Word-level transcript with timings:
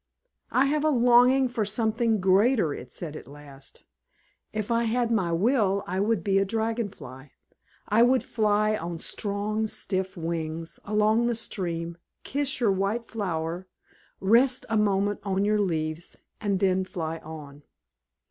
"I 0.49 0.65
have 0.65 0.83
a 0.83 0.89
longing 0.89 1.47
for 1.47 1.63
something 1.63 2.19
greater," 2.19 2.73
it 2.73 2.91
said 2.91 3.15
at 3.15 3.27
last. 3.27 3.83
"If 4.51 4.71
I 4.71 4.85
had 4.85 5.11
my 5.11 5.31
will, 5.31 5.83
I 5.85 5.99
would 5.99 6.23
be 6.23 6.39
a 6.39 6.43
Dragon 6.43 6.89
Fly. 6.89 7.33
I 7.87 8.01
would 8.01 8.23
fly 8.23 8.75
on 8.75 8.97
strong, 8.97 9.67
stiff 9.67 10.17
wings 10.17 10.79
along 10.85 11.27
the 11.27 11.35
stream, 11.35 11.99
kiss 12.23 12.59
your 12.59 12.71
white 12.71 13.05
flower, 13.09 13.67
rest 14.19 14.65
a 14.69 14.75
moment 14.75 15.19
on 15.21 15.45
your 15.45 15.59
leaves, 15.59 16.17
and 16.39 16.59
then 16.59 16.83
fly 16.83 17.19
on." 17.19 17.61